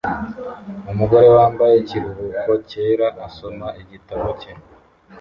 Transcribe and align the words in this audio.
Umugore 0.91 1.27
wambaye 1.35 1.75
ikiruhuko 1.77 2.51
cyera 2.69 3.07
asoma 3.27 3.67
igitabo 3.81 4.27
cye 4.39 4.51